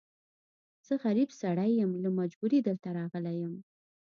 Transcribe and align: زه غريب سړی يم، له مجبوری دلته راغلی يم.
زه 0.85 0.93
غريب 1.03 1.29
سړی 1.41 1.71
يم، 1.81 1.91
له 2.03 2.09
مجبوری 2.19 2.59
دلته 2.67 2.87
راغلی 2.97 3.35
يم. 3.43 3.53